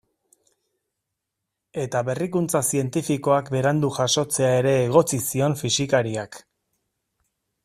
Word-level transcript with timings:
Eta 1.83 2.01
berrikuntza 2.07 2.61
zientifikoak 2.71 3.53
berandu 3.57 3.93
jasotzea 4.01 4.51
ere 4.63 4.75
egotzi 4.89 5.21
zion 5.31 5.59
fisikariak. 5.63 6.45